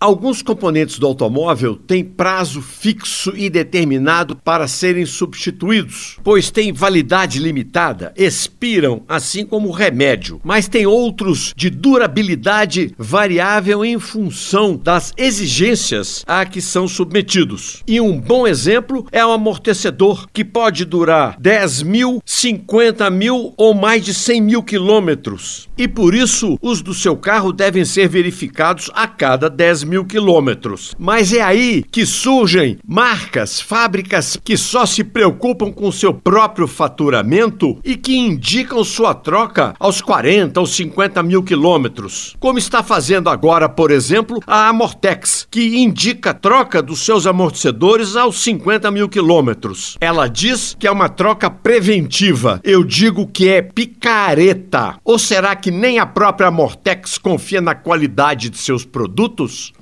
[0.00, 7.40] Alguns componentes do automóvel têm prazo fixo e determinado para serem substituídos, pois têm validade
[7.40, 15.12] limitada, expiram assim como o remédio, mas tem outros de durabilidade variável em função das
[15.16, 17.82] exigências a que são submetidos.
[17.84, 23.74] E um bom exemplo é o amortecedor, que pode durar 10 mil, 50 mil ou
[23.74, 25.68] mais de 100 mil quilômetros.
[25.76, 30.94] E por isso, os do seu carro devem ser verificados a cada 10 mil quilômetros.
[30.98, 37.78] Mas é aí que surgem marcas, fábricas que só se preocupam com seu próprio faturamento
[37.84, 42.36] e que indicam sua troca aos 40 ou 50 mil quilômetros.
[42.38, 48.16] Como está fazendo agora, por exemplo, a Amortex, que indica a troca dos seus amortecedores
[48.16, 49.96] aos 50 mil quilômetros.
[50.00, 52.60] Ela diz que é uma troca preventiva.
[52.62, 54.96] Eu digo que é picareta.
[55.04, 59.72] Ou será que nem a própria Amortex confia na qualidade de seus produtos?